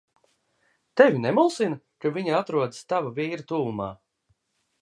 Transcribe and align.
Tevi 1.01 1.21
nemulsina, 1.25 1.77
ka 2.05 2.13
viņa 2.17 2.35
atrodas 2.39 2.83
tava 2.95 3.15
vīra 3.21 3.49
tuvumā? 3.53 3.91